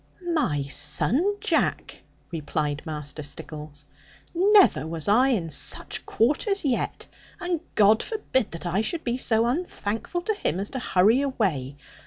[0.19, 2.01] 'My son Jack,'
[2.31, 3.85] replied Master Stickles,
[4.33, 7.05] 'never was I in such quarters yet:
[7.39, 11.75] and God forbid that I should be so unthankful to Him as to hurry away.